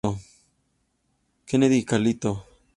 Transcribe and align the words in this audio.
Kennedy 1.45 1.77
y 1.77 1.85
Carlito. 1.85 2.43